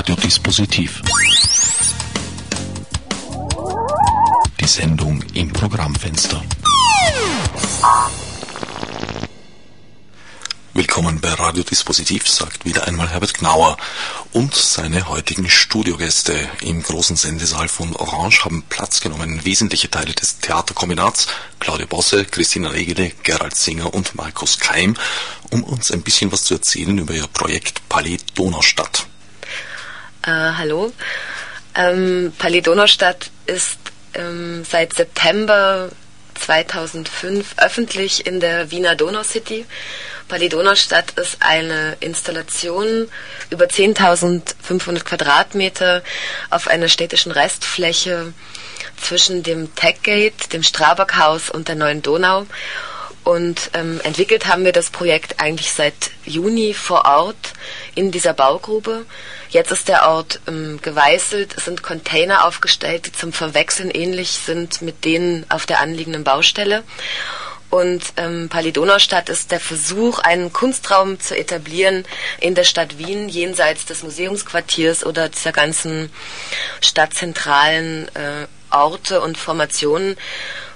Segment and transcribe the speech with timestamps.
[0.00, 1.02] Radiodispositiv.
[4.58, 6.42] Die Sendung im Programmfenster.
[10.72, 13.76] Willkommen bei Radiodispositiv, sagt wieder einmal Herbert Gnauer.
[14.32, 19.44] Und seine heutigen Studiogäste im großen Sendesaal von Orange haben Platz genommen.
[19.44, 21.26] Wesentliche Teile des Theaterkombinats,
[21.58, 24.96] Claudia Bosse, Christina Regele, Gerald Singer und Markus Keim,
[25.50, 29.09] um uns ein bisschen was zu erzählen über ihr Projekt Palais Donaustadt.
[30.22, 30.92] Äh, hallo.
[31.74, 33.78] Ähm, Palais Donaustadt ist
[34.12, 35.88] ähm, seit September
[36.34, 39.64] 2005 öffentlich in der Wiener Donau City.
[40.28, 43.08] Palais Donaustadt ist eine Installation
[43.48, 46.02] über 10.500 Quadratmeter
[46.50, 48.34] auf einer städtischen Restfläche
[49.00, 52.46] zwischen dem Techgate, dem Strabag-Haus und der Neuen Donau.
[53.22, 57.52] Und ähm, entwickelt haben wir das Projekt eigentlich seit Juni vor Ort
[57.94, 59.04] in dieser Baugrube.
[59.50, 64.80] Jetzt ist der Ort ähm, geweißelt, es sind Container aufgestellt, die zum Verwechseln ähnlich sind
[64.80, 66.82] mit denen auf der anliegenden Baustelle.
[67.70, 72.04] Und ähm, Palidonaustadt ist der Versuch, einen Kunstraum zu etablieren
[72.40, 76.10] in der Stadt Wien, jenseits des Museumsquartiers oder dieser ganzen
[76.80, 80.16] stadtzentralen äh, Orte und Formationen,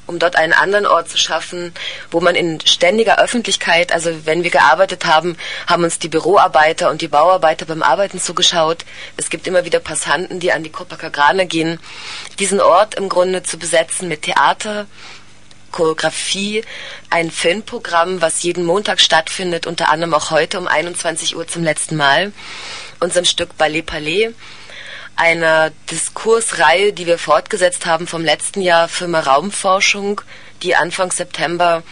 [0.07, 1.73] um dort einen anderen Ort zu schaffen,
[2.11, 7.01] wo man in ständiger Öffentlichkeit, also wenn wir gearbeitet haben, haben uns die Büroarbeiter und
[7.01, 8.85] die Bauarbeiter beim Arbeiten zugeschaut.
[9.17, 11.79] Es gibt immer wieder Passanten, die an die Copacabana gehen.
[12.39, 14.87] Diesen Ort im Grunde zu besetzen mit Theater,
[15.75, 16.65] Choreografie,
[17.11, 21.97] ein Filmprogramm, was jeden Montag stattfindet, unter anderem auch heute um 21 Uhr zum letzten
[21.97, 22.33] Mal,
[23.01, 24.35] unserem Stück Ballet Palais,
[25.17, 30.21] einer Diskursreihe, die wir fortgesetzt haben vom letzten Jahr Firma Raumforschung,
[30.63, 31.83] die Anfang September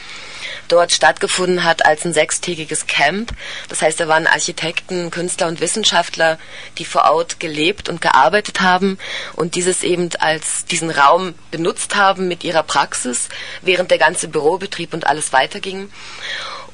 [0.69, 3.33] dort stattgefunden hat als ein sechstägiges Camp.
[3.69, 6.39] Das heißt, da waren Architekten, Künstler und Wissenschaftler,
[6.78, 8.98] die vor Ort gelebt und gearbeitet haben
[9.34, 13.28] und dieses eben als diesen Raum benutzt haben mit ihrer Praxis,
[13.61, 15.91] während der ganze Bürobetrieb und alles weiterging.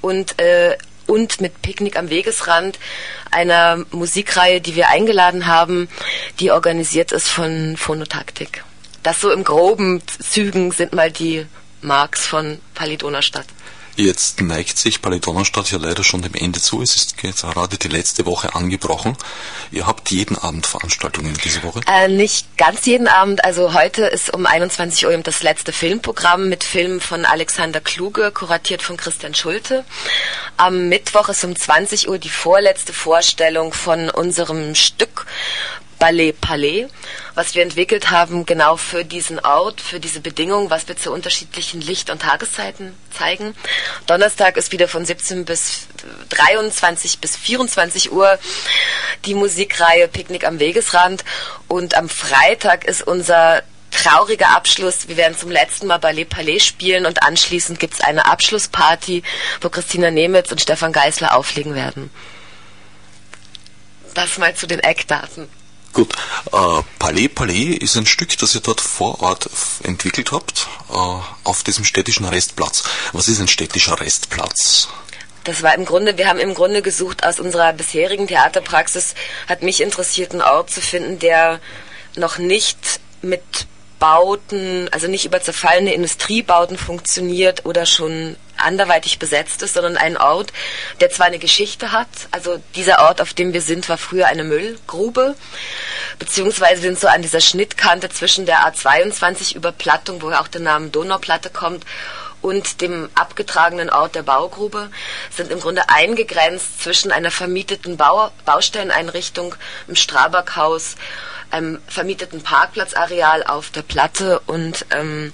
[0.00, 0.76] Und äh,
[1.08, 2.78] und mit Picknick am Wegesrand,
[3.30, 5.88] einer Musikreihe, die wir eingeladen haben,
[6.38, 8.62] die organisiert ist von Phonotaktik.
[9.02, 11.46] Das so im groben Zügen sind mal die
[11.80, 13.46] Marks von Palidona Stadt.
[14.00, 16.80] Jetzt neigt sich Paledonnerstadt ja leider schon dem Ende zu.
[16.82, 19.16] Es ist gerade die letzte Woche angebrochen.
[19.72, 21.80] Ihr habt jeden Abend Veranstaltungen diese Woche?
[21.88, 23.44] Äh, nicht ganz jeden Abend.
[23.44, 28.82] Also heute ist um 21 Uhr das letzte Filmprogramm mit Filmen von Alexander Kluge, kuratiert
[28.82, 29.84] von Christian Schulte.
[30.56, 35.26] Am Mittwoch ist um 20 Uhr die vorletzte Vorstellung von unserem Stück
[35.98, 36.86] Ballet Palais,
[37.34, 41.80] was wir entwickelt haben, genau für diesen Ort, für diese Bedingungen, was wir zu unterschiedlichen
[41.80, 43.54] Licht- und Tageszeiten zeigen.
[44.06, 45.88] Donnerstag ist wieder von 17 bis
[46.30, 48.38] 23 bis 24 Uhr
[49.24, 51.24] die Musikreihe Picknick am Wegesrand
[51.66, 55.08] und am Freitag ist unser trauriger Abschluss.
[55.08, 59.22] Wir werden zum letzten Mal Ballet Palais spielen und anschließend gibt es eine Abschlussparty,
[59.60, 62.10] wo Christina Nemitz und Stefan Geisler auflegen werden.
[64.14, 65.48] Das mal zu den Eckdaten.
[65.92, 66.12] Gut,
[66.52, 69.48] äh, Palais Palais ist ein Stück, das ihr dort vor Ort
[69.82, 70.94] entwickelt habt, äh,
[71.44, 72.84] auf diesem städtischen Restplatz.
[73.12, 74.88] Was ist ein städtischer Restplatz?
[75.44, 79.14] Das war im Grunde, wir haben im Grunde gesucht, aus unserer bisherigen Theaterpraxis
[79.48, 81.60] hat mich interessiert, einen Ort zu finden, der
[82.16, 83.40] noch nicht mit
[83.98, 90.52] Bauten, also nicht über zerfallene Industriebauten funktioniert oder schon anderweitig besetzt ist, sondern ein Ort,
[91.00, 94.44] der zwar eine Geschichte hat, also dieser Ort, auf dem wir sind, war früher eine
[94.44, 95.34] Müllgrube,
[96.18, 101.50] beziehungsweise sind so an dieser Schnittkante zwischen der A22 Überplattung, woher auch der Name Donauplatte
[101.50, 101.84] kommt,
[102.40, 104.90] und dem abgetragenen Ort der Baugrube
[105.36, 109.56] sind im Grunde eingegrenzt zwischen einer vermieteten Bau Baustelleneinrichtung
[109.88, 110.94] im Strabag-Haus,
[111.50, 115.32] einem vermieteten Parkplatzareal auf der Platte und ähm,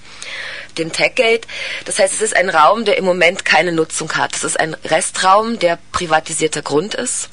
[0.79, 1.47] dem Techgate.
[1.85, 4.35] Das heißt, es ist ein Raum, der im Moment keine Nutzung hat.
[4.35, 7.29] Es ist ein Restraum, der privatisierter Grund ist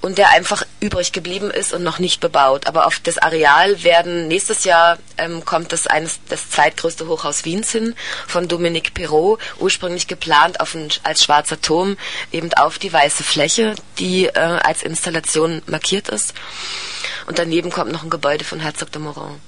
[0.00, 2.66] und der einfach übrig geblieben ist und noch nicht bebaut.
[2.66, 7.72] Aber auf das Areal werden nächstes Jahr ähm, kommt das eines das zweitgrößte Hochhaus Wiens
[7.72, 7.94] hin
[8.26, 11.96] von Dominique Perrault, ursprünglich geplant ein, als schwarzer Turm
[12.30, 16.34] eben auf die weiße Fläche, die äh, als Installation markiert ist.
[17.26, 19.40] Und daneben kommt noch ein Gebäude von Herzog de Moran.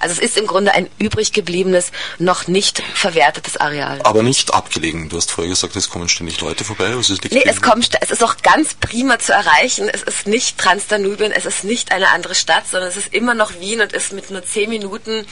[0.00, 4.00] Also es ist im Grunde ein übrig gebliebenes, noch nicht verwertetes Areal.
[4.04, 5.08] Aber nicht abgelegen.
[5.08, 6.86] Du hast vorher gesagt, es kommen ständig Leute vorbei.
[6.86, 9.88] Es, nee, es, kommt, es ist auch ganz prima zu erreichen.
[9.88, 13.60] Es ist nicht Transdanubien, es ist nicht eine andere Stadt, sondern es ist immer noch
[13.60, 15.26] Wien und ist mit nur zehn Minuten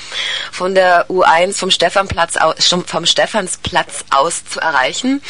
[0.51, 2.55] von der U1 vom Stephanplatz aus,
[2.87, 5.23] vom Stephansplatz aus zu erreichen.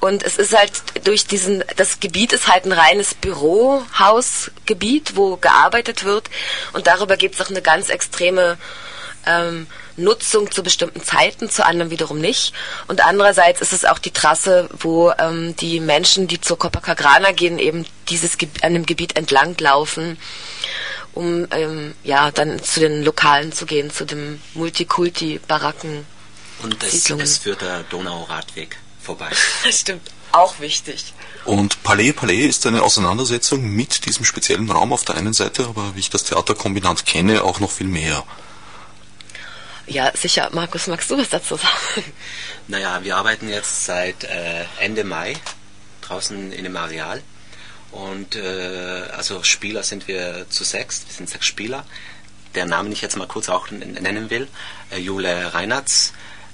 [0.00, 0.72] Und es ist halt
[1.04, 6.28] durch diesen, das Gebiet ist halt ein reines Bürohausgebiet, wo gearbeitet wird.
[6.72, 8.41] Und darüber gibt es auch eine ganz extreme
[9.26, 9.66] ähm,
[9.96, 12.54] Nutzung zu bestimmten Zeiten, zu anderen wiederum nicht.
[12.88, 17.58] Und andererseits ist es auch die Trasse, wo ähm, die Menschen, die zur Copacabana gehen,
[17.58, 20.18] eben dieses an dem Gebiet entlang laufen,
[21.12, 26.06] um ähm, ja dann zu den Lokalen zu gehen, zu dem Multikulti-Baracken.
[26.62, 29.30] Und es, es führt der Donauradweg vorbei.
[29.64, 31.12] Das stimmt, auch wichtig.
[31.44, 35.96] Und Palais Palais ist eine Auseinandersetzung mit diesem speziellen Raum auf der einen Seite, aber
[35.96, 38.24] wie ich das Theaterkombinat kenne, auch noch viel mehr.
[39.86, 40.48] Ja, sicher.
[40.52, 42.04] Markus, magst du was dazu sagen?
[42.68, 45.36] Naja, wir arbeiten jetzt seit äh, Ende Mai
[46.02, 47.22] draußen in dem Areal.
[47.90, 51.84] Und äh, also Spieler sind wir zu sechs, wir sind sechs Spieler.
[52.54, 54.48] Der Namen ich jetzt mal kurz auch nennen will.
[54.90, 56.12] Äh, Jule Reinatz,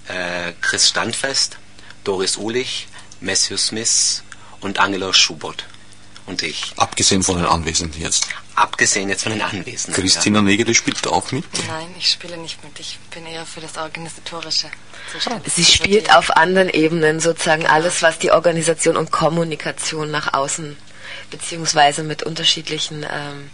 [0.09, 1.59] äh, Chris Standfest,
[2.05, 2.89] Doris Ulich,
[3.21, 4.23] Matthew Smith,
[4.61, 5.65] und Angela Schubert
[6.27, 6.73] und ich.
[6.77, 8.29] Abgesehen von den Anwesenden jetzt?
[8.55, 10.01] Abgesehen jetzt von den Anwesenden.
[10.01, 10.43] Christina ja.
[10.43, 11.45] Negele spielt auch mit?
[11.69, 12.79] Nein, ich spiele nicht mit.
[12.81, 14.69] Ich bin eher für das Organisatorische
[15.13, 15.53] zuständig.
[15.53, 20.77] Sie spielt auf anderen Ebenen sozusagen alles, was die Organisation und Kommunikation nach außen
[21.31, 23.51] beziehungsweise mit unterschiedlichen ähm,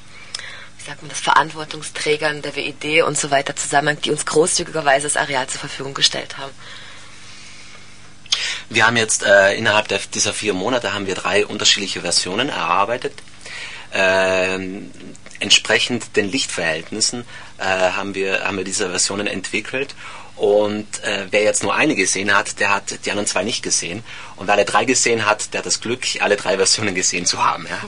[0.85, 5.17] wie sagt man das, Verantwortungsträgern der WID und so weiter zusammenhängt, die uns großzügigerweise das
[5.17, 6.53] Areal zur Verfügung gestellt haben.
[8.71, 13.15] Wir haben jetzt äh, innerhalb der, dieser vier Monate haben wir drei unterschiedliche Versionen erarbeitet.
[13.93, 14.91] Ähm,
[15.41, 17.25] entsprechend den Lichtverhältnissen
[17.59, 19.95] äh, haben, wir, haben wir diese Versionen entwickelt.
[20.37, 24.03] Und äh, wer jetzt nur eine gesehen hat, der hat die anderen zwei nicht gesehen.
[24.37, 27.45] Und wer alle drei gesehen hat, der hat das Glück, alle drei Versionen gesehen zu
[27.45, 27.67] haben.
[27.69, 27.79] Ja.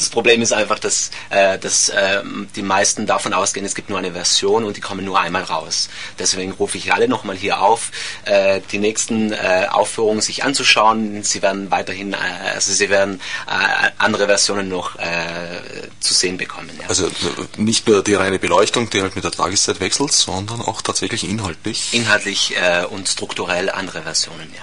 [0.00, 2.22] Das Problem ist einfach, dass, äh, dass äh,
[2.56, 5.90] die meisten davon ausgehen, es gibt nur eine Version und die kommen nur einmal raus.
[6.18, 7.90] Deswegen rufe ich alle nochmal hier auf,
[8.24, 11.22] äh, die nächsten äh, Aufführungen sich anzuschauen.
[11.22, 12.16] Sie werden weiterhin, äh,
[12.54, 15.60] also sie werden äh, andere Versionen noch äh,
[16.00, 16.70] zu sehen bekommen.
[16.80, 16.88] Ja.
[16.88, 17.10] Also
[17.58, 21.92] nicht nur die reine Beleuchtung, die halt mit der Tageszeit wechselt, sondern auch tatsächlich inhaltlich.
[21.92, 24.62] Inhaltlich äh, und strukturell andere Versionen, ja.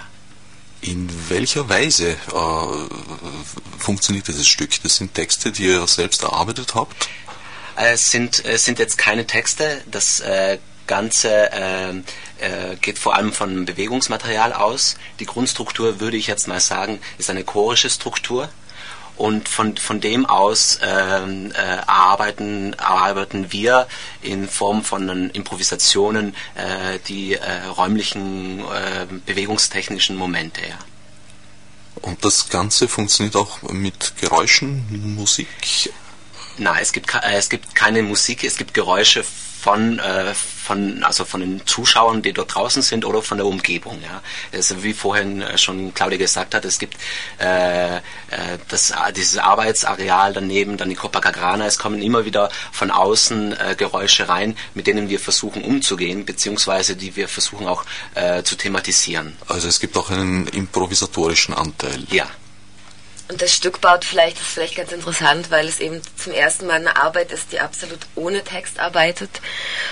[0.81, 4.81] In welcher Weise äh, funktioniert dieses Stück?
[4.83, 7.09] Das sind Texte, die ihr selbst erarbeitet habt?
[7.75, 9.81] Es sind, es sind jetzt keine Texte.
[9.89, 10.57] Das äh,
[10.88, 14.95] Ganze äh, äh, geht vor allem von Bewegungsmaterial aus.
[15.19, 18.50] Die Grundstruktur, würde ich jetzt mal sagen, ist eine chorische Struktur.
[19.17, 23.87] Und von, von dem aus ähm, äh, arbeiten, arbeiten wir
[24.21, 30.61] in Form von Improvisationen äh, die äh, räumlichen, äh, bewegungstechnischen Momente.
[30.61, 30.77] Ja.
[32.01, 35.47] Und das Ganze funktioniert auch mit Geräuschen, Musik?
[36.57, 39.25] Nein, es gibt, äh, es gibt keine Musik, es gibt Geräusche
[39.67, 44.01] von, äh, von, also von den Zuschauern, die dort draußen sind oder von der Umgebung.
[44.01, 44.21] Ja.
[44.53, 46.95] Also wie vorhin äh, schon Claudia gesagt hat, es gibt
[47.39, 47.99] äh, äh,
[48.69, 54.29] das, dieses Arbeitsareal daneben, dann die Copacabana, es kommen immer wieder von außen äh, Geräusche
[54.29, 57.83] rein, mit denen wir versuchen umzugehen, beziehungsweise die wir versuchen auch
[58.15, 59.35] äh, zu thematisieren.
[59.49, 62.05] Also es gibt auch einen improvisatorischen Anteil.
[62.09, 62.27] Ja.
[63.29, 66.75] Und das Stück baut vielleicht, ist vielleicht ganz interessant, weil es eben zum ersten Mal
[66.75, 69.41] eine Arbeit ist, die absolut ohne Text arbeitet,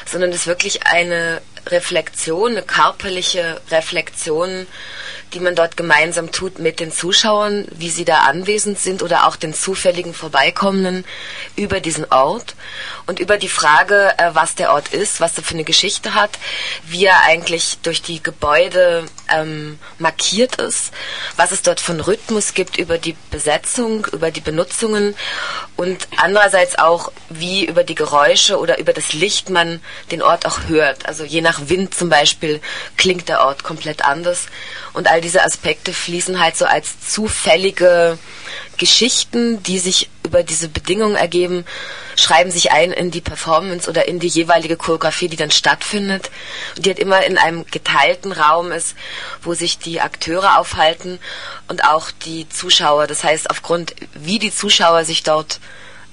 [0.05, 4.67] sondern es wirklich eine Reflexion, eine körperliche Reflexion
[5.35, 9.35] die man dort gemeinsam tut mit den Zuschauern, wie sie da anwesend sind oder auch
[9.35, 11.03] den zufälligen Vorbeikommenden
[11.55, 12.55] über diesen Ort
[13.05, 16.31] und über die Frage, äh, was der Ort ist, was er für eine Geschichte hat,
[16.87, 20.93] wie er eigentlich durch die Gebäude ähm, markiert ist,
[21.35, 25.15] was es dort von Rhythmus gibt über die Besetzung, über die Benutzungen
[25.75, 30.67] und andererseits auch, wie über die Geräusche oder über das Licht man den Ort auch
[30.67, 31.05] hört.
[31.07, 32.61] Also je nach Wind zum Beispiel
[32.97, 34.47] klingt der Ort komplett anders
[34.93, 38.17] und all diese Aspekte fließen halt so als zufällige
[38.77, 41.65] Geschichten, die sich über diese Bedingungen ergeben,
[42.15, 46.29] schreiben sich ein in die Performance oder in die jeweilige Choreografie, die dann stattfindet.
[46.75, 48.95] Und die halt immer in einem geteilten Raum ist,
[49.43, 51.19] wo sich die Akteure aufhalten
[51.67, 53.07] und auch die Zuschauer.
[53.07, 55.59] Das heißt, aufgrund, wie die Zuschauer sich dort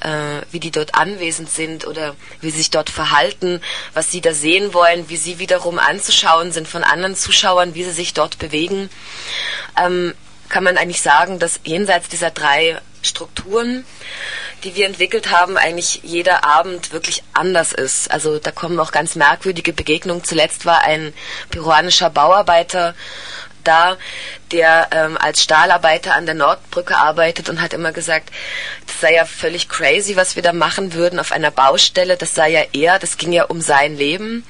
[0.02, 3.60] äh, wie die dort anwesend sind oder wie sie sich dort verhalten,
[3.94, 7.92] was sie da sehen wollen, wie sie wiederum anzuschauen sind von anderen Zuschauern, wie sie
[7.92, 8.90] sich dort bewegen,
[9.82, 10.14] ähm,
[10.48, 13.84] kann man eigentlich sagen, dass jenseits dieser drei Strukturen
[14.64, 18.10] die wir entwickelt haben, eigentlich jeder Abend wirklich anders ist.
[18.10, 20.24] Also da kommen auch ganz merkwürdige Begegnungen.
[20.24, 21.12] Zuletzt war ein
[21.50, 22.94] peruanischer Bauarbeiter
[23.64, 23.96] da,
[24.50, 28.30] der ähm, als Stahlarbeiter an der Nordbrücke arbeitet und hat immer gesagt,
[28.86, 32.16] das sei ja völlig crazy, was wir da machen würden auf einer Baustelle.
[32.16, 34.44] Das sei ja eher, das ging ja um sein Leben.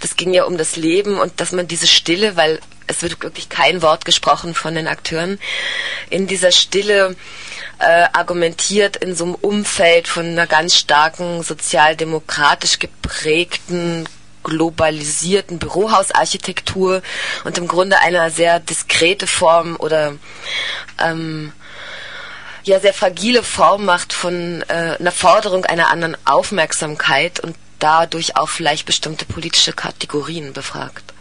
[0.00, 3.48] Das ging ja um das Leben und dass man diese Stille, weil es wird wirklich
[3.48, 5.38] kein Wort gesprochen von den Akteuren,
[6.10, 7.14] in dieser Stille
[7.78, 14.06] äh, argumentiert in so einem Umfeld von einer ganz starken sozialdemokratisch geprägten
[14.42, 17.02] globalisierten Bürohausarchitektur
[17.44, 20.14] und im Grunde eine sehr diskrete Form oder
[20.98, 21.52] ähm,
[22.64, 28.48] ja sehr fragile Form macht von äh, einer Forderung einer anderen Aufmerksamkeit und dadurch auch
[28.48, 31.14] vielleicht bestimmte politische Kategorien befragt.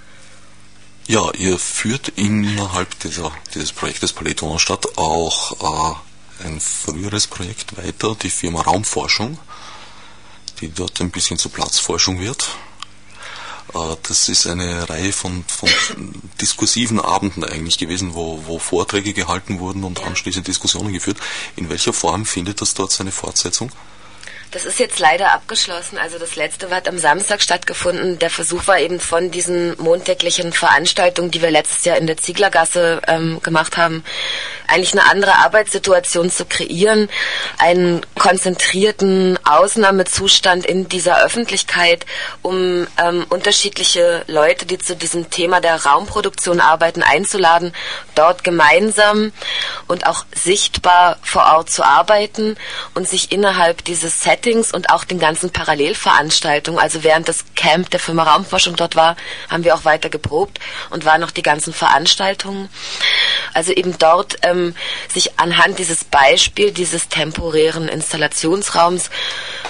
[1.07, 5.95] Ja, ihr führt innerhalb dieser, dieses Projektes Palais Stadt auch
[6.43, 9.39] äh, ein früheres Projekt weiter, die Firma Raumforschung,
[10.61, 12.49] die dort ein bisschen zur Platzforschung wird.
[13.73, 15.69] Äh, das ist eine Reihe von, von
[16.41, 21.17] diskursiven Abenden eigentlich gewesen, wo, wo Vorträge gehalten wurden und anschließend Diskussionen geführt.
[21.55, 23.71] In welcher Form findet das dort seine Fortsetzung?
[24.51, 25.99] Das ist jetzt leider abgeschlossen.
[25.99, 28.17] Also das letzte hat am Samstag stattgefunden.
[28.17, 32.99] Der Versuch war eben von diesen montäglichen Veranstaltungen, die wir letztes Jahr in der Zieglergasse
[33.07, 34.03] ähm, gemacht haben,
[34.67, 37.09] eigentlich eine andere Arbeitssituation zu kreieren,
[37.59, 42.07] einen konzentrierten Ausnahmezustand in dieser Öffentlichkeit,
[42.41, 47.71] um ähm, unterschiedliche Leute, die zu diesem Thema der Raumproduktion arbeiten, einzuladen,
[48.15, 49.31] dort gemeinsam
[49.87, 52.55] und auch sichtbar vor Ort zu arbeiten
[52.95, 56.79] und sich innerhalb dieses Set Settings und auch den ganzen Parallelveranstaltungen.
[56.79, 59.17] Also während das Camp der Firma Raumforschung dort war,
[59.49, 62.69] haben wir auch weiter geprobt und waren noch die ganzen Veranstaltungen.
[63.53, 64.75] Also eben dort ähm,
[65.13, 69.09] sich anhand dieses Beispiel dieses temporären Installationsraums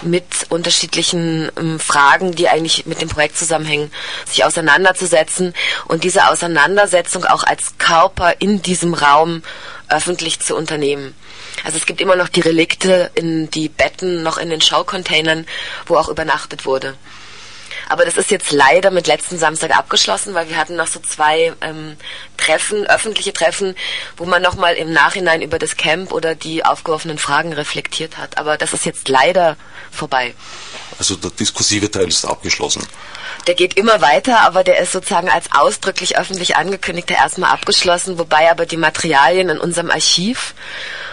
[0.04, 3.92] mit unterschiedlichen ähm, Fragen, die eigentlich mit dem Projekt zusammenhängen,
[4.26, 5.56] sich auseinanderzusetzen
[5.88, 9.42] und diese Auseinandersetzung auch als Körper in diesem Raum
[9.90, 11.16] öffentlich zu unternehmen.
[11.64, 15.46] Also es gibt immer noch die Relikte in die Betten, noch in den Schaucontainern,
[15.86, 16.96] wo auch übernachtet wurde.
[17.88, 21.54] Aber das ist jetzt leider mit letzten Samstag abgeschlossen, weil wir hatten noch so zwei
[21.62, 21.98] ähm,
[22.38, 23.76] Treffen, öffentliche Treffen,
[24.16, 28.38] wo man nochmal im Nachhinein über das Camp oder die aufgeworfenen Fragen reflektiert hat.
[28.38, 29.58] Aber das ist jetzt leider
[29.92, 30.36] vorbei.
[31.00, 32.86] Also der diskursive Teil ist abgeschlossen.
[33.48, 38.52] Der geht immer weiter, aber der ist sozusagen als ausdrücklich öffentlich angekündigter erstmal abgeschlossen, wobei
[38.52, 40.54] aber die Materialien in unserem Archiv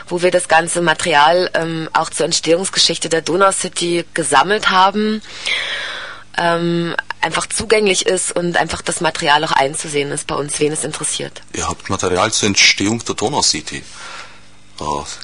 [0.08, 5.22] wo wir das ganze Material ähm, auch zur Entstehungsgeschichte der Donau City gesammelt haben.
[6.38, 10.84] Ähm, einfach zugänglich ist und einfach das Material auch einzusehen ist bei uns, wen es
[10.84, 11.40] interessiert.
[11.54, 13.82] Ihr habt Material zur Entstehung der Donau City.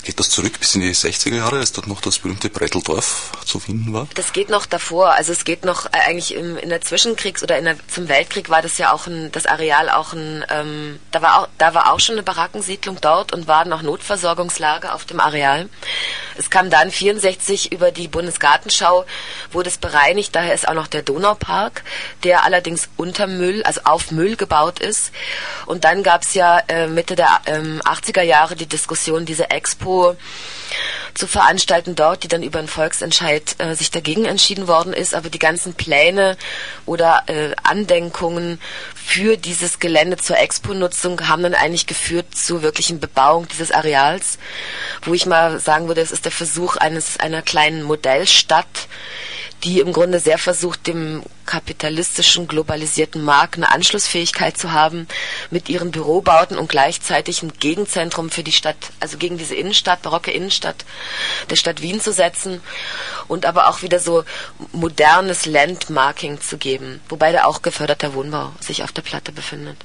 [0.03, 3.59] Geht das zurück bis in die 60er Jahre, als dort noch das berühmte Bretteldorf zu
[3.59, 4.09] finden war?
[4.15, 5.13] Das geht noch davor.
[5.13, 8.51] Also es geht noch äh, eigentlich im, in der Zwischenkriegs- oder in der, zum Weltkrieg
[8.51, 11.93] war das ja auch ein, das Areal auch ein, ähm, da war auch, da war
[11.93, 15.69] auch schon eine Barackensiedlung dort und waren noch Notversorgungslager auf dem Areal.
[16.37, 19.05] Es kam dann 64 über die Bundesgartenschau,
[19.51, 20.35] wurde es bereinigt.
[20.35, 21.85] Daher ist auch noch der Donaupark,
[22.25, 25.13] der allerdings unter Müll, also auf Müll gebaut ist.
[25.67, 29.51] Und dann gab es ja äh, Mitte der ähm, 80er Jahre die Diskussion, diese diese
[29.51, 30.17] Expo
[31.15, 35.15] zu veranstalten dort, die dann über einen Volksentscheid äh, sich dagegen entschieden worden ist.
[35.15, 36.39] Aber die ganzen Pläne
[36.87, 38.59] oder äh, Andenkungen
[38.95, 44.39] für dieses Gelände zur Expo-Nutzung haben dann eigentlich geführt zu wirklichen Bebauung dieses Areals,
[45.03, 48.89] wo ich mal sagen würde, es ist der Versuch eines einer kleinen Modellstadt,
[49.65, 51.23] die im Grunde sehr versucht, dem
[51.53, 55.07] kapitalistischen, globalisierten Markt eine Anschlussfähigkeit zu haben
[55.51, 60.31] mit ihren Bürobauten und gleichzeitig ein Gegenzentrum für die Stadt, also gegen diese Innenstadt, barocke
[60.31, 60.87] Innenstadt
[61.51, 62.63] der Stadt Wien zu setzen
[63.29, 64.25] und aber auch wieder so
[64.73, 69.77] modernes Landmarking zu geben, wobei da auch geförderter Wohnbau sich auf der Platte befindet.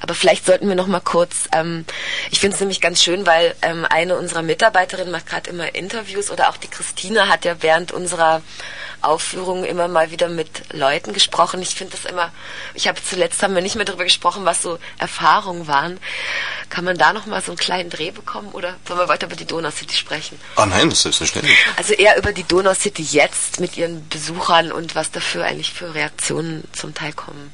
[0.00, 1.84] Aber vielleicht sollten wir noch mal kurz, ähm,
[2.30, 6.30] ich finde es nämlich ganz schön, weil ähm, eine unserer Mitarbeiterinnen macht gerade immer Interviews
[6.30, 8.42] oder auch die Christina hat ja während unserer
[9.04, 11.62] Aufführungen immer mal wieder mit Leuten gesprochen.
[11.62, 12.32] Ich finde das immer,
[12.74, 15.98] ich habe zuletzt haben wir nicht mehr darüber gesprochen, was so Erfahrungen waren.
[16.70, 19.36] Kann man da noch mal so einen kleinen Dreh bekommen oder wollen wir weiter über
[19.36, 20.40] die Donau City sprechen?
[20.56, 21.56] Ah nein, das ist selbstverständlich.
[21.76, 25.94] Also eher über die Donau City jetzt mit ihren Besuchern und was dafür eigentlich für
[25.94, 27.52] Reaktionen zum Teil kommen.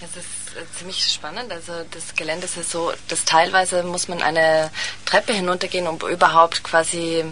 [0.00, 0.39] Es ist
[0.76, 1.52] ziemlich spannend.
[1.52, 4.70] Also das Gelände ist ja so, dass teilweise muss man eine
[5.04, 7.24] Treppe hinuntergehen, um überhaupt quasi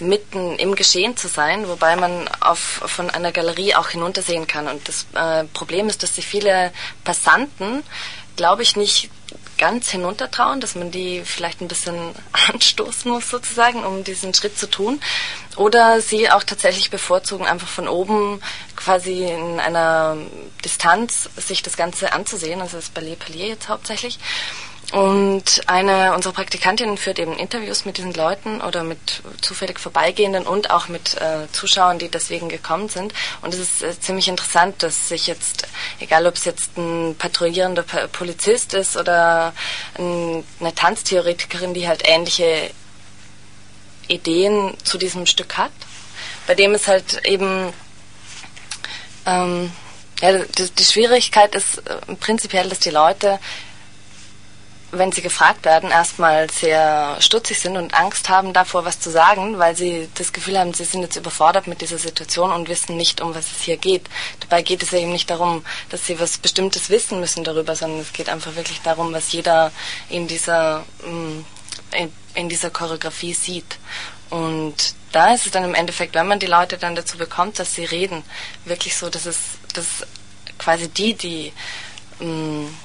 [0.00, 4.68] mitten im Geschehen zu sein, wobei man auf, von einer Galerie auch hinuntersehen kann.
[4.68, 6.72] Und das äh, Problem ist, dass die viele
[7.04, 7.82] Passanten,
[8.36, 9.10] glaube ich, nicht
[9.58, 12.14] ganz hinuntertrauen, dass man die vielleicht ein bisschen
[12.52, 15.00] anstoßen muss sozusagen, um diesen Schritt zu tun.
[15.56, 18.40] Oder sie auch tatsächlich bevorzugen, einfach von oben
[18.74, 20.16] quasi in einer
[20.64, 24.18] Distanz sich das Ganze anzusehen, also das Ballet Palier jetzt hauptsächlich.
[24.92, 30.70] Und eine unserer Praktikantinnen führt eben Interviews mit diesen Leuten oder mit zufällig Vorbeigehenden und
[30.70, 33.14] auch mit äh, Zuschauern, die deswegen gekommen sind.
[33.40, 35.66] Und es ist äh, ziemlich interessant, dass sich jetzt,
[35.98, 39.54] egal ob es jetzt ein patrouillierender Polizist ist oder
[39.98, 42.70] ein, eine Tanztheoretikerin, die halt ähnliche
[44.08, 45.72] Ideen zu diesem Stück hat,
[46.46, 47.72] bei dem es halt eben
[49.24, 49.72] ähm,
[50.20, 53.38] ja, die, die Schwierigkeit ist äh, prinzipiell, dass die Leute
[54.92, 59.58] wenn sie gefragt werden, erstmal sehr stutzig sind und Angst haben davor, was zu sagen,
[59.58, 63.22] weil sie das Gefühl haben, sie sind jetzt überfordert mit dieser Situation und wissen nicht,
[63.22, 64.04] um was es hier geht.
[64.40, 68.00] Dabei geht es ja eben nicht darum, dass sie was Bestimmtes wissen müssen darüber, sondern
[68.00, 69.72] es geht einfach wirklich darum, was jeder
[70.10, 71.44] in dieser, mm,
[72.34, 73.78] in, dieser Choreografie sieht.
[74.28, 77.74] Und da ist es dann im Endeffekt, wenn man die Leute dann dazu bekommt, dass
[77.74, 78.22] sie reden,
[78.66, 79.38] wirklich so, dass es,
[79.72, 80.06] dass
[80.58, 81.52] quasi die, die,
[82.20, 82.76] mh, mm,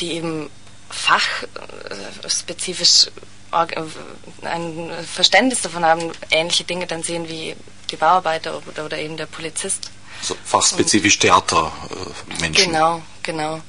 [0.00, 0.50] die eben
[0.90, 3.08] fachspezifisch
[3.52, 7.56] ein Verständnis davon haben, ähnliche Dinge dann sehen wie
[7.90, 9.90] die Bauarbeiter oder, oder eben der Polizist.
[10.20, 12.72] Also fachspezifisch Theatermenschen.
[12.72, 13.60] Genau, genau.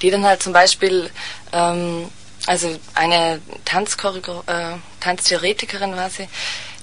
[0.00, 1.10] Die dann halt zum Beispiel,
[1.52, 2.08] ähm,
[2.46, 3.42] also eine
[4.46, 6.28] äh, Tanztheoretikerin war sie,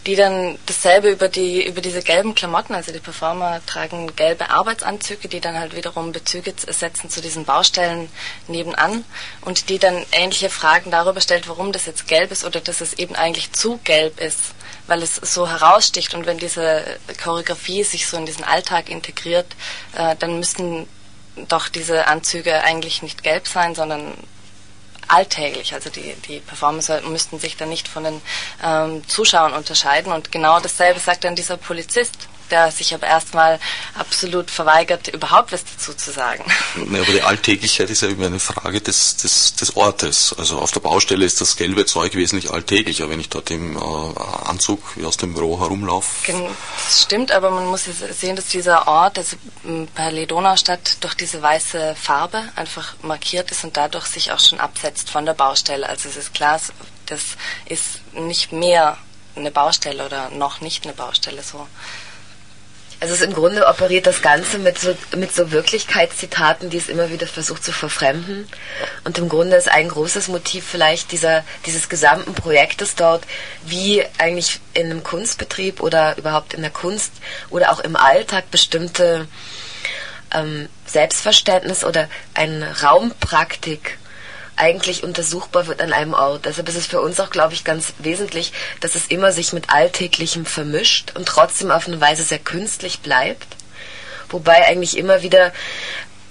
[0.05, 5.27] die dann dasselbe über die über diese gelben Klamotten, also die Performer tragen gelbe Arbeitsanzüge,
[5.27, 8.09] die dann halt wiederum Bezüge setzen zu diesen Baustellen
[8.47, 9.03] nebenan
[9.41, 12.93] und die dann ähnliche Fragen darüber stellt, warum das jetzt gelb ist oder dass es
[12.93, 14.39] eben eigentlich zu gelb ist,
[14.87, 16.83] weil es so heraussticht und wenn diese
[17.21, 19.47] Choreografie sich so in diesen Alltag integriert,
[19.95, 20.87] äh, dann müssten
[21.47, 24.13] doch diese Anzüge eigentlich nicht gelb sein, sondern
[25.07, 25.73] alltäglich.
[25.73, 28.21] Also die, die Performance müssten sich dann nicht von den
[28.63, 30.11] ähm, Zuschauern unterscheiden.
[30.11, 33.59] Und genau dasselbe sagt dann dieser Polizist der sich aber erstmal
[33.95, 36.43] absolut verweigert, überhaupt was dazu zu sagen.
[36.91, 40.35] Ja, aber die Alltäglichkeit ist ja immer eine Frage des, des, des Ortes.
[40.37, 43.79] Also auf der Baustelle ist das gelbe Zeug wesentlich alltäglicher, wenn ich dort im äh,
[44.45, 46.31] Anzug wie aus dem Büro herumlaufe.
[46.85, 49.37] Das stimmt, aber man muss sehen, dass dieser Ort, also
[49.95, 55.09] bei Ledonaustadt, durch diese weiße Farbe einfach markiert ist und dadurch sich auch schon absetzt
[55.09, 55.87] von der Baustelle.
[55.87, 56.59] Also es ist klar,
[57.05, 57.21] das
[57.65, 58.97] ist nicht mehr
[59.35, 61.67] eine Baustelle oder noch nicht eine Baustelle so.
[63.05, 67.11] Also es im Grunde operiert das Ganze mit so, mit so Wirklichkeitszitaten, die es immer
[67.11, 68.47] wieder versucht zu verfremden.
[69.03, 73.23] Und im Grunde ist ein großes Motiv vielleicht dieser, dieses gesamten Projektes dort,
[73.63, 77.11] wie eigentlich in einem Kunstbetrieb oder überhaupt in der Kunst
[77.51, 79.27] oder auch im Alltag bestimmte
[80.33, 83.99] ähm, Selbstverständnis oder eine Raumpraktik
[84.57, 86.45] eigentlich untersuchbar wird an einem Ort.
[86.45, 89.69] Deshalb ist es für uns auch, glaube ich, ganz wesentlich, dass es immer sich mit
[89.69, 93.47] Alltäglichem vermischt und trotzdem auf eine Weise sehr künstlich bleibt.
[94.29, 95.53] Wobei eigentlich immer wieder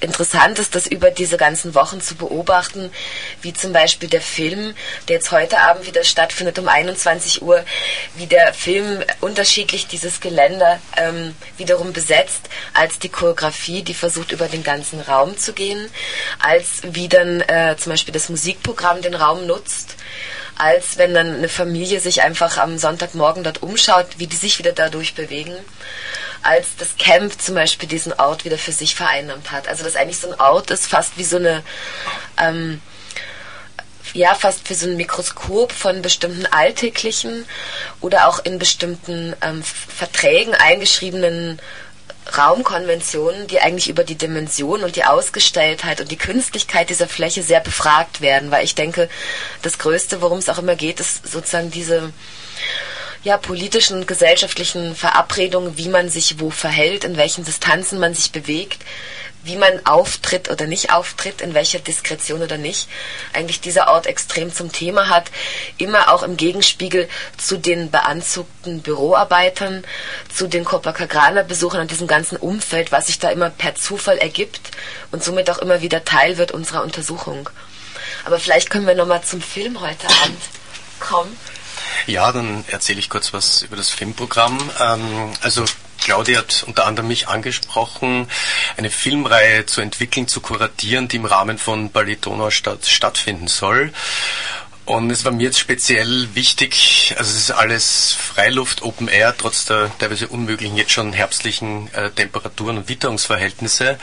[0.04, 2.90] interessant ist, das über diese ganzen Wochen zu beobachten,
[3.42, 4.74] wie zum Beispiel der Film,
[5.08, 7.64] der jetzt heute Abend wieder stattfindet um 21 Uhr,
[8.14, 14.46] wie der Film unterschiedlich dieses Geländer ähm, wiederum besetzt, als die Choreografie, die versucht über
[14.46, 15.88] den ganzen Raum zu gehen,
[16.38, 19.96] als wie dann äh, zum Beispiel das Musikprogramm den Raum nutzt
[20.56, 24.70] als wenn dann eine Familie sich einfach am Sonntagmorgen dort umschaut, wie die sich wieder
[24.70, 25.56] dadurch bewegen
[26.44, 29.68] als das Camp zum Beispiel diesen Ort wieder für sich vereinnahmt hat.
[29.68, 31.62] Also dass eigentlich so ein Ort ist, fast wie so eine,
[32.38, 32.80] ähm,
[34.12, 37.46] ja, fast wie so ein Mikroskop von bestimmten alltäglichen
[38.00, 41.61] oder auch in bestimmten ähm, Verträgen eingeschriebenen
[42.37, 47.61] Raumkonventionen, die eigentlich über die Dimension und die Ausgestelltheit und die Künstlichkeit dieser Fläche sehr
[47.61, 49.09] befragt werden, weil ich denke,
[49.62, 52.12] das Größte, worum es auch immer geht, ist sozusagen diese
[53.24, 58.32] ja, politischen und gesellschaftlichen Verabredungen, wie man sich wo verhält, in welchen Distanzen man sich
[58.32, 58.82] bewegt,
[59.44, 62.88] wie man auftritt oder nicht auftritt, in welcher Diskretion oder nicht,
[63.32, 65.30] eigentlich dieser Ort extrem zum Thema hat,
[65.78, 69.84] immer auch im Gegenspiegel zu den beanzugten Büroarbeitern,
[70.34, 74.60] zu den Copacabana-Besuchern und diesem ganzen Umfeld, was sich da immer per Zufall ergibt
[75.12, 77.48] und somit auch immer wieder Teil wird unserer Untersuchung.
[78.24, 80.40] Aber vielleicht können wir nochmal zum Film heute Abend
[81.00, 81.37] kommen.
[82.07, 84.59] Ja, dann erzähle ich kurz was über das Filmprogramm.
[84.80, 85.64] Ähm, also
[86.04, 88.28] Claudia hat unter anderem mich angesprochen,
[88.76, 93.92] eine Filmreihe zu entwickeln, zu kuratieren, die im Rahmen von Ballet Donaustadt stattfinden soll.
[94.85, 99.64] Und es war mir jetzt speziell wichtig, also es ist alles Freiluft, Open Air, trotz
[99.64, 103.98] der teilweise unmöglichen, jetzt schon herbstlichen äh, Temperaturen und Witterungsverhältnisse.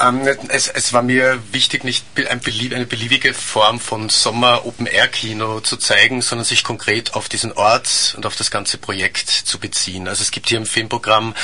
[0.00, 5.76] Ähm, es, es, war mir wichtig, nicht ein belieb, eine beliebige Form von Sommer-Open-Air-Kino zu
[5.76, 10.06] zeigen, sondern sich konkret auf diesen Ort und auf das ganze Projekt zu beziehen.
[10.06, 11.34] Also es gibt hier im Filmprogramm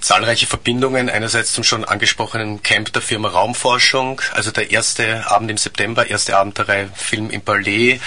[0.00, 1.10] zahlreiche Verbindungen.
[1.10, 6.38] Einerseits zum schon angesprochenen Camp der Firma Raumforschung, also der erste Abend im September, erste
[6.38, 8.00] Abend der Reihe Film im Palais,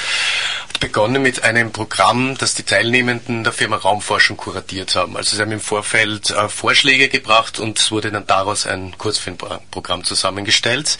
[0.69, 5.15] hat begonnen mit einem Programm, das die Teilnehmenden der Firma Raumforschung kuratiert haben.
[5.17, 9.82] Also sie haben im Vorfeld äh, Vorschläge gebracht und es wurde dann daraus ein Kurzfilmprogramm
[10.03, 10.97] zusammengestellt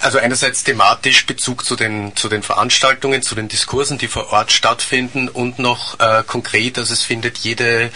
[0.00, 4.52] also einerseits thematisch Bezug zu den, zu den Veranstaltungen, zu den Diskursen, die vor Ort
[4.52, 7.90] stattfinden und noch äh, konkret, also es findet jede,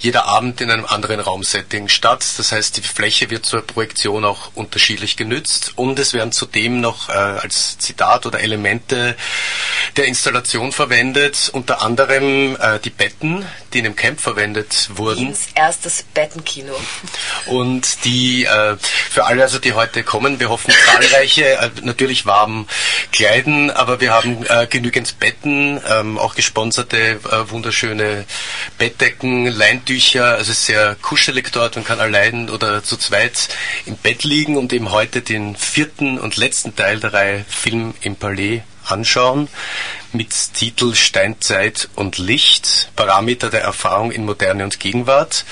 [0.00, 2.24] jeder Abend in einem anderen Raumsetting statt.
[2.38, 7.08] Das heißt, die Fläche wird zur Projektion auch unterschiedlich genützt und es werden zudem noch
[7.08, 9.16] äh, als Zitat oder Elemente
[9.96, 15.26] der Installation verwendet, unter anderem äh, die Betten, die in dem Camp verwendet wurden.
[15.26, 16.74] Wiens erstes Bettenkino.
[17.46, 22.26] Und die äh, für alle, also die heute kommen, wir hoffen zahlreich zahlreiche, äh, natürlich
[22.26, 22.66] warm
[23.12, 28.24] kleiden, aber wir haben äh, genügend Betten, ähm, auch gesponserte äh, wunderschöne
[28.78, 33.48] Bettdecken, Leintücher, also sehr kuschelig dort, man kann allein oder zu zweit
[33.86, 38.16] im Bett liegen und eben heute den vierten und letzten Teil der Reihe Film im
[38.16, 39.48] Palais anschauen
[40.16, 45.44] mit Titel Steinzeit und Licht, Parameter der Erfahrung in Moderne und Gegenwart.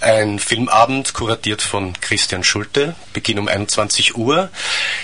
[0.00, 4.50] Ein Filmabend kuratiert von Christian Schulte, Beginn um 21 Uhr.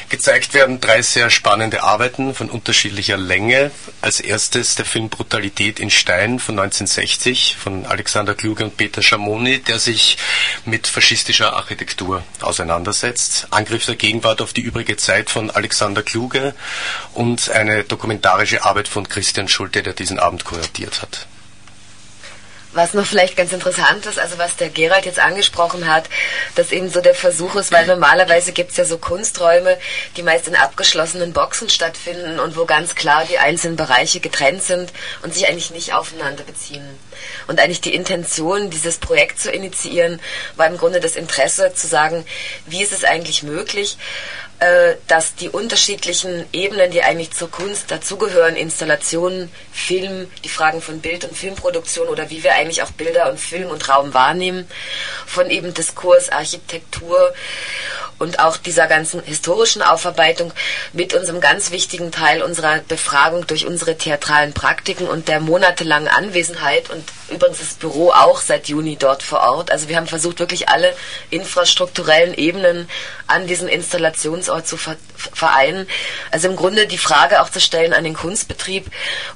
[0.09, 3.73] Gezeigt werden drei sehr spannende Arbeiten von unterschiedlicher Länge.
[4.03, 9.59] Als erstes der Film Brutalität in Stein von 1960 von Alexander Kluge und Peter Schamoni,
[9.59, 10.17] der sich
[10.65, 13.49] mit faschistischer Architektur auseinandersetzt.
[13.51, 16.55] Angriff der Gegenwart auf die übrige Zeit von Alexander Kluge
[17.15, 21.27] und eine dokumentarische Arbeit von Christian Schulte, der diesen Abend kuratiert hat.
[22.75, 26.09] Was noch vielleicht ganz interessant ist, also was der Gerald jetzt angesprochen hat,
[26.55, 29.77] dass eben so der Versuch ist, weil normalerweise gibt es ja so Kunsträume,
[30.17, 34.91] die meist in abgeschlossenen Boxen stattfinden und wo ganz klar die einzelnen Bereiche getrennt sind
[35.23, 36.89] und sich eigentlich nicht aufeinander beziehen.
[37.47, 40.19] Und eigentlich die Intention, dieses Projekt zu initiieren,
[40.57, 42.25] war im Grunde das Interesse zu sagen,
[42.67, 43.99] wie ist es eigentlich möglich,
[45.09, 51.25] dass die unterschiedlichen Ebenen, die eigentlich zur Kunst dazugehören, Installationen, Film, die Fragen von Bild-
[51.25, 54.69] und Filmproduktion oder wie wir eigentlich auch Bilder und Film und Raum wahrnehmen,
[55.27, 57.35] von eben Diskurs, Architektur
[58.19, 60.53] und auch dieser ganzen historischen Aufarbeitung
[60.93, 66.89] mit unserem ganz wichtigen Teil unserer Befragung durch unsere theatralen Praktiken und der monatelangen Anwesenheit
[66.91, 69.71] und übrigens das Büro auch seit Juni dort vor Ort.
[69.71, 70.95] Also wir haben versucht, wirklich alle
[71.31, 72.89] infrastrukturellen Ebenen
[73.27, 75.89] an diesem Installationsort zu vereinen.
[76.31, 78.87] Also im Grunde die Frage auch zu stellen an den Kunstbetrieb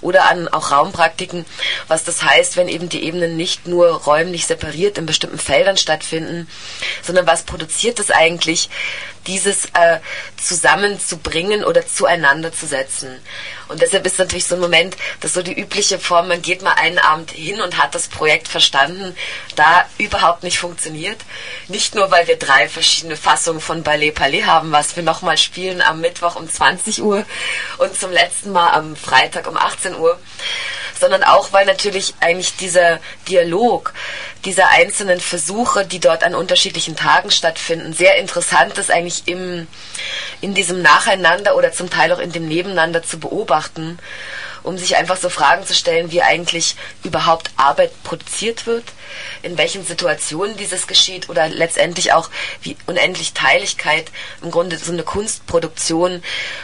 [0.00, 1.44] oder an auch Raumpraktiken,
[1.88, 6.48] was das heißt, wenn eben die Ebenen nicht nur räumlich separiert in bestimmten Feldern stattfinden,
[7.02, 8.68] sondern was produziert das eigentlich,
[9.26, 9.98] dieses äh,
[10.36, 13.20] zusammenzubringen oder zueinander zu setzen.
[13.68, 16.74] Und deshalb ist natürlich so ein Moment, dass so die übliche Form, man geht mal
[16.74, 19.16] einen Abend hin und hat das Projekt verstanden,
[19.56, 21.18] da überhaupt nicht funktioniert.
[21.68, 25.82] Nicht nur, weil wir drei verschiedene Fassungen von Ballet Palais haben, was wir nochmal spielen
[25.82, 27.24] am Mittwoch um 20 Uhr
[27.78, 30.18] und zum letzten Mal am Freitag um 18 Uhr,
[30.98, 33.92] sondern auch, weil natürlich eigentlich dieser Dialog
[34.44, 39.66] dieser einzelnen Versuche, die dort an unterschiedlichen Tagen stattfinden, sehr interessant ist eigentlich im,
[40.40, 43.98] in diesem Nacheinander oder zum Teil auch in dem Nebeneinander zu beobachten
[44.66, 46.74] um sich einfach so Fragen zu stellen, wie eigentlich
[47.04, 48.84] überhaupt Arbeit produziert wird,
[49.42, 52.30] in welchen Situationen dieses geschieht oder letztendlich auch
[52.62, 54.10] wie unendlich Teiligkeit
[54.42, 56.22] im Grunde so eine Kunstproduktion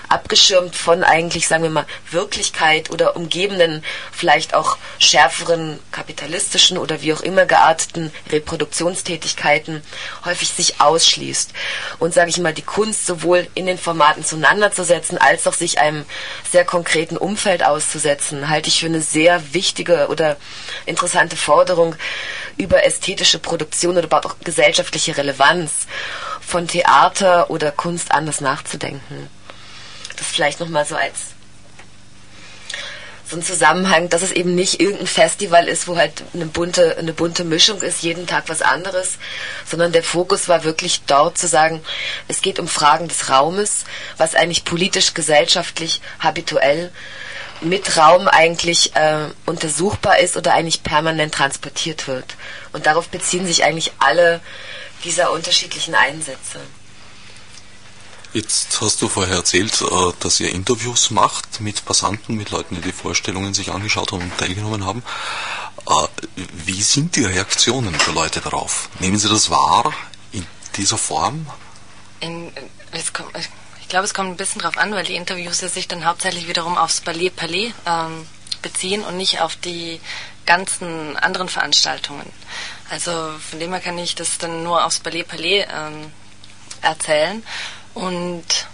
[0.09, 7.12] abgeschirmt von eigentlich, sagen wir mal, Wirklichkeit oder umgebenden, vielleicht auch schärferen kapitalistischen oder wie
[7.12, 9.83] auch immer gearteten Reproduktionstätigkeiten
[10.25, 11.53] häufig sich ausschließt.
[12.01, 15.55] Und sage ich mal, die Kunst sowohl in den Formaten zueinander zu setzen, als auch
[15.55, 16.05] sich einem
[16.51, 20.37] sehr konkreten Umfeld auszusetzen auszusetzen, halte ich für eine sehr wichtige oder
[20.87, 21.95] interessante Forderung
[22.57, 25.73] über ästhetische Produktion oder überhaupt auch gesellschaftliche Relevanz
[26.41, 29.29] von Theater oder Kunst anders nachzudenken.
[30.17, 31.33] Das vielleicht nochmal so als
[33.29, 37.15] so ein Zusammenhang, dass es eben nicht irgendein Festival ist, wo halt eine bunte, eine
[37.15, 39.17] bunte Mischung ist, jeden Tag was anderes,
[39.65, 41.81] sondern der Fokus war wirklich dort zu sagen,
[42.29, 43.85] es geht um Fragen des Raumes,
[44.19, 46.93] was eigentlich politisch, gesellschaftlich, habituell
[47.62, 52.37] mit Raum eigentlich äh, untersuchbar ist oder eigentlich permanent transportiert wird.
[52.72, 54.40] Und darauf beziehen sich eigentlich alle
[55.05, 56.61] dieser unterschiedlichen Einsätze.
[58.33, 62.81] Jetzt hast du vorher erzählt, äh, dass ihr Interviews macht mit Passanten, mit Leuten, die
[62.81, 65.03] die Vorstellungen sich angeschaut haben und teilgenommen haben.
[65.87, 66.09] Äh,
[66.64, 68.88] wie sind die Reaktionen der Leute darauf?
[69.01, 69.92] Nehmen sie das wahr?
[70.77, 71.46] dieser Form?
[72.20, 72.53] In,
[73.12, 73.48] kommt, ich
[73.93, 76.79] glaube, es kommt ein bisschen drauf an, weil die Interviews ja sich dann hauptsächlich wiederum
[76.79, 78.27] aufs Ballet Palais ähm,
[78.63, 80.01] beziehen und nicht auf die
[80.47, 82.33] ganzen anderen Veranstaltungen.
[82.89, 83.11] Also
[83.51, 86.11] von dem her kann ich das dann nur aufs Ballet Palais ähm,
[86.81, 87.43] erzählen.
[87.93, 88.67] Und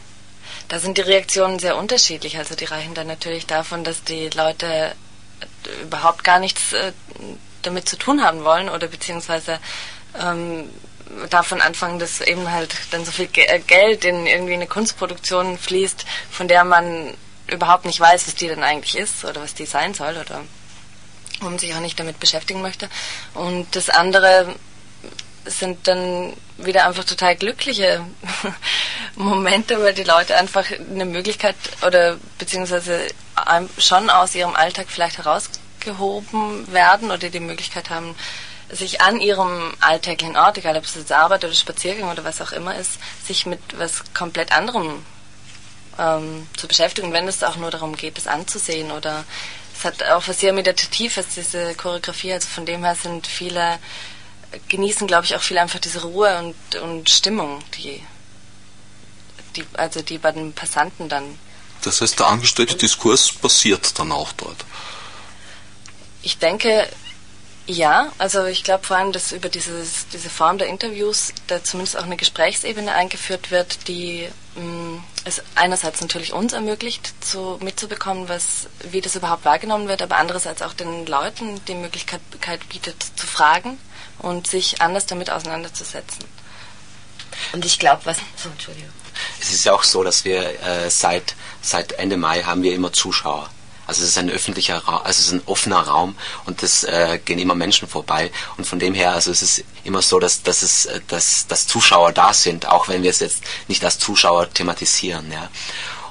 [0.68, 2.38] da sind die Reaktionen sehr unterschiedlich.
[2.38, 4.94] Also die reichen dann natürlich davon, dass die Leute
[5.82, 6.92] überhaupt gar nichts äh,
[7.62, 9.58] damit zu tun haben wollen oder beziehungsweise
[10.16, 10.70] ähm,
[11.30, 16.04] davon anfangen, dass eben halt dann so viel äh, Geld in irgendwie eine Kunstproduktion fließt,
[16.30, 17.14] von der man
[17.46, 20.42] überhaupt nicht weiß, was die denn eigentlich ist oder was die sein soll oder
[21.40, 22.88] man sich auch nicht damit beschäftigen möchte.
[23.34, 24.54] Und das andere
[25.44, 28.04] sind dann wieder einfach total glückliche
[29.16, 33.06] Momente, weil die Leute einfach eine Möglichkeit oder beziehungsweise
[33.78, 38.14] schon aus ihrem Alltag vielleicht herausgehoben werden oder die Möglichkeit haben,
[38.70, 42.52] sich an ihrem alltäglichen Ort, egal ob es jetzt Arbeit oder Spaziergang oder was auch
[42.52, 45.04] immer ist, sich mit was komplett anderem
[45.98, 49.24] ähm, zu beschäftigen, wenn es auch nur darum geht, es anzusehen oder
[49.76, 53.78] es hat auch was sehr Meditatives, diese Choreografie, also von dem her sind viele
[54.68, 58.02] genießen, glaube ich, auch viel einfach diese Ruhe und, und Stimmung, die,
[59.56, 61.38] die, also die bei den Passanten dann.
[61.82, 64.64] Das heißt, der angestellte Diskurs passiert dann auch dort.
[66.22, 66.88] Ich denke,
[67.68, 71.98] ja, also ich glaube vor allem, dass über dieses, diese Form der Interviews da zumindest
[71.98, 74.26] auch eine Gesprächsebene eingeführt wird, die
[74.56, 80.00] mh, mm, es einerseits natürlich uns ermöglicht, zu, mitzubekommen, was, wie das überhaupt wahrgenommen wird,
[80.00, 82.22] aber andererseits auch den Leuten die Möglichkeit
[82.70, 83.78] bietet, zu fragen
[84.18, 86.24] und sich anders damit auseinanderzusetzen.
[87.52, 88.16] Und ich glaube, was.
[88.42, 88.90] So, Entschuldigung.
[89.42, 92.94] Es ist ja auch so, dass wir äh, seit, seit Ende Mai haben wir immer
[92.94, 93.50] Zuschauer.
[93.88, 97.18] Also es ist ein öffentlicher Raum, also es ist ein offener Raum und es äh,
[97.24, 100.60] gehen immer Menschen vorbei und von dem her, also es ist immer so, dass, dass
[100.60, 104.52] es, äh, dass, dass Zuschauer da sind, auch wenn wir es jetzt nicht als Zuschauer
[104.52, 105.48] thematisieren, ja.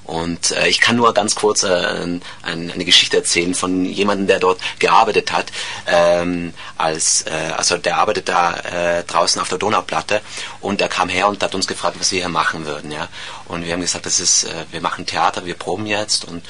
[0.08, 4.40] Und äh, ich kann nur ganz kurz äh, ein, eine Geschichte erzählen von jemandem, der
[4.40, 5.52] dort gearbeitet hat.
[5.86, 10.22] Ähm, als, äh, also der arbeitet da äh, draußen auf der Donauplatte
[10.62, 12.90] und er kam her und hat uns gefragt, was wir hier machen würden.
[12.90, 13.10] Ja?
[13.50, 16.42] Und wir haben gesagt, das ist, äh, wir machen Theater, wir proben jetzt und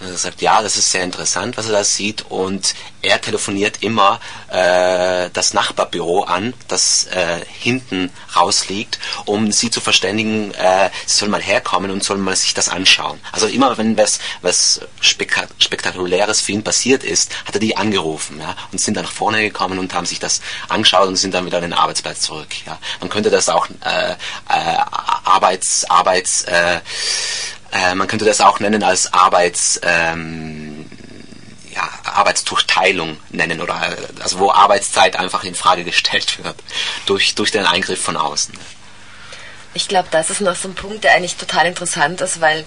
[0.00, 2.24] er hat gesagt, ja, das ist sehr interessant, was er da sieht.
[2.28, 9.80] Und er telefoniert immer äh, das Nachbarbüro an, das äh, hinten rausliegt, um sie zu
[9.80, 13.20] verständigen, äh, sie sollen mal herkommen und sollen mal sich das anschauen.
[13.32, 18.56] Also immer, wenn was, was Spektakuläres für ihn passiert ist, hat er die angerufen ja,
[18.72, 21.58] und sind dann nach vorne gekommen und haben sich das angeschaut und sind dann wieder
[21.58, 22.48] an den Arbeitsplatz zurück.
[22.66, 22.78] Ja.
[23.00, 24.16] Man könnte das auch äh, äh,
[25.24, 26.80] Arbeits, Arbeits äh,
[27.74, 30.86] äh, man könnte das auch nennen als Arbeits, ähm,
[31.74, 36.54] ja, Arbeitsdurchteilung nennen oder also wo Arbeitszeit einfach in Frage gestellt wird
[37.06, 38.54] durch, durch den Eingriff von außen.
[39.76, 42.64] Ich glaube, das ist noch so ein Punkt, der eigentlich total interessant ist, weil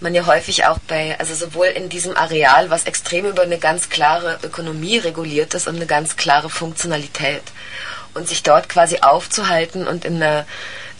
[0.00, 3.90] man ja häufig auch bei, also sowohl in diesem Areal, was extrem über eine ganz
[3.90, 7.42] klare Ökonomie reguliert ist und eine ganz klare Funktionalität
[8.14, 10.46] und sich dort quasi aufzuhalten und in einer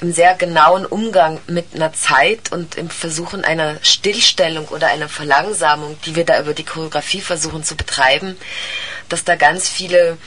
[0.00, 5.96] im sehr genauen Umgang mit einer Zeit und im Versuchen einer Stillstellung oder einer Verlangsamung,
[6.04, 8.36] die wir da über die Choreografie versuchen zu betreiben,
[9.08, 10.18] dass da ganz viele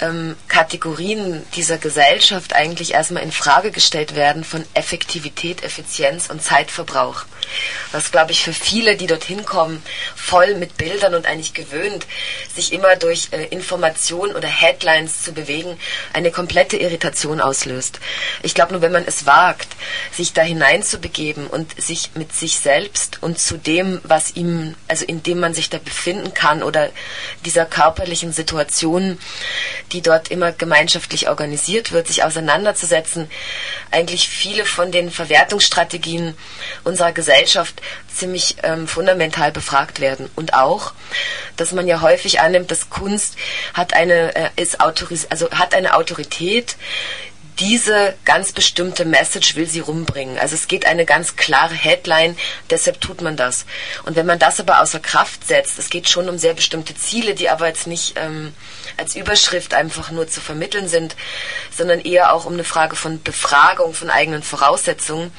[0.00, 7.24] ähm, Kategorien dieser Gesellschaft eigentlich erstmal in Frage gestellt werden von Effektivität, Effizienz und Zeitverbrauch.
[7.92, 9.82] Was, glaube ich, für viele, die dorthin kommen,
[10.14, 12.06] voll mit Bildern und eigentlich gewöhnt,
[12.54, 15.78] sich immer durch äh, Informationen oder Headlines zu bewegen,
[16.12, 18.00] eine komplette Irritation auslöst.
[18.42, 19.68] Ich glaube nur, wenn man es wagt,
[20.12, 25.22] sich da hineinzubegeben und sich mit sich selbst und zu dem, was ihm, also in
[25.22, 26.90] dem man sich da befinden kann oder
[27.44, 29.18] dieser körperlichen Situation,
[29.92, 33.30] die dort immer gemeinschaftlich organisiert wird, sich auseinanderzusetzen,
[33.90, 36.36] eigentlich viele von den Verwertungsstrategien
[36.84, 37.35] unserer Gesellschaft
[38.14, 40.30] ziemlich ähm, fundamental befragt werden.
[40.36, 40.92] Und auch,
[41.56, 43.36] dass man ja häufig annimmt, dass Kunst
[43.74, 46.76] hat eine, äh, ist autoris also hat eine Autorität,
[47.58, 50.38] diese ganz bestimmte Message will sie rumbringen.
[50.38, 52.36] Also es geht eine ganz klare Headline,
[52.68, 53.64] deshalb tut man das.
[54.04, 57.34] Und wenn man das aber außer Kraft setzt, es geht schon um sehr bestimmte Ziele,
[57.34, 58.52] die aber jetzt nicht ähm,
[58.96, 61.16] als Überschrift einfach nur zu vermitteln sind,
[61.74, 65.32] sondern eher auch um eine Frage von Befragung von eigenen Voraussetzungen.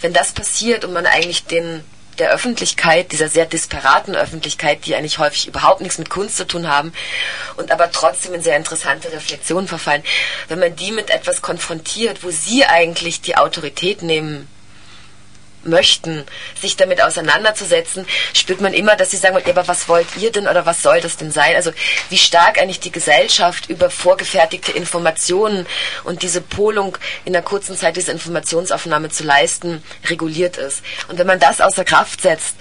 [0.00, 1.84] Wenn das passiert und man eigentlich den
[2.18, 6.68] der Öffentlichkeit, dieser sehr disparaten Öffentlichkeit, die eigentlich häufig überhaupt nichts mit Kunst zu tun
[6.68, 6.92] haben
[7.56, 10.04] und aber trotzdem in sehr interessante Reflexionen verfallen,
[10.48, 14.48] wenn man die mit etwas konfrontiert, wo sie eigentlich die Autorität nehmen
[15.64, 16.24] möchten,
[16.60, 20.48] sich damit auseinanderzusetzen, spürt man immer, dass sie sagen, ja, aber was wollt ihr denn
[20.48, 21.54] oder was soll das denn sein?
[21.56, 21.72] Also
[22.08, 25.66] wie stark eigentlich die Gesellschaft über vorgefertigte Informationen
[26.04, 30.82] und diese Polung in einer kurzen Zeit diese Informationsaufnahme zu leisten, reguliert ist.
[31.08, 32.56] Und wenn man das außer Kraft setzt,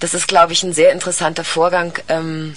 [0.00, 1.94] das ist, glaube ich, ein sehr interessanter Vorgang.
[2.08, 2.56] Ähm,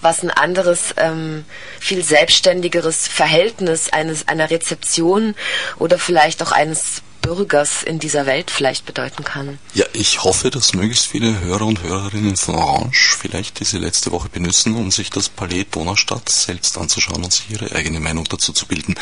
[0.00, 1.44] was ein anderes, ähm,
[1.80, 5.34] viel selbstständigeres Verhältnis eines, einer Rezeption
[5.78, 9.58] oder vielleicht auch eines Bürgers in dieser Welt vielleicht bedeuten kann.
[9.74, 14.28] Ja, ich hoffe, dass möglichst viele Hörer und Hörerinnen von Orange vielleicht diese letzte Woche
[14.28, 18.66] benutzen, um sich das Palais Donaustadt selbst anzuschauen und sich ihre eigene Meinung dazu zu
[18.66, 18.94] bilden.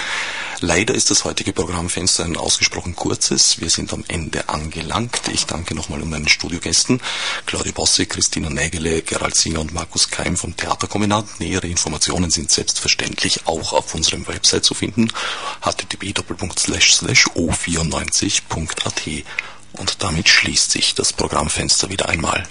[0.61, 3.61] Leider ist das heutige Programmfenster ein ausgesprochen kurzes.
[3.61, 5.21] Wir sind am Ende angelangt.
[5.31, 7.03] Ich danke nochmal meinen Studiogästen,
[7.45, 11.41] Claudia Bosse, Christina Nägele, Gerald Singer und Markus Keim vom Theaterkombinat.
[11.41, 15.13] Nähere Informationen sind selbstverständlich auch auf unserem Website zu finden.
[15.61, 19.25] http://o94 leipzig.at
[19.73, 22.47] und damit schließt sich das Programmfenster wieder einmal.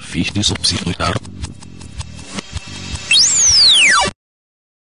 [0.00, 1.14] Fichte subsidiar